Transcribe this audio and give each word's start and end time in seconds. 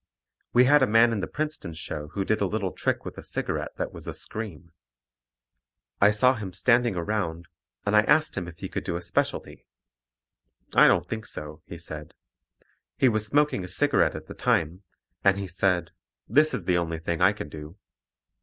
We 0.51 0.65
had 0.65 0.81
a 0.81 0.87
man 0.87 1.11
in 1.13 1.19
the 1.19 1.27
Princeton 1.27 1.75
show 1.75 2.07
who 2.15 2.25
did 2.25 2.41
a 2.41 2.47
little 2.47 2.71
trick 2.71 3.05
with 3.05 3.19
a 3.19 3.21
cigarette 3.23 3.75
that 3.77 3.93
was 3.93 4.07
a 4.07 4.15
scream. 4.15 4.71
I 6.01 6.09
saw 6.09 6.33
him 6.33 6.53
standing 6.53 6.95
around, 6.95 7.45
and 7.85 7.95
I 7.95 8.01
asked 8.05 8.35
him 8.35 8.47
if 8.47 8.57
he 8.57 8.67
could 8.67 8.83
do 8.83 8.95
a 8.95 9.01
specialty. 9.03 9.67
"I 10.75 10.87
don't 10.87 11.07
think 11.07 11.27
so," 11.27 11.61
he 11.67 11.77
said. 11.77 12.15
He 12.97 13.09
was 13.09 13.27
smoking 13.27 13.63
a 13.63 13.67
cigarette 13.67 14.15
at 14.15 14.25
the 14.25 14.33
time, 14.33 14.81
and 15.23 15.37
he 15.37 15.47
said 15.47 15.91
"This 16.27 16.55
is 16.55 16.65
the 16.65 16.77
only 16.77 16.97
thing 16.97 17.21
I 17.21 17.31
can 17.31 17.47
do." 17.47 17.77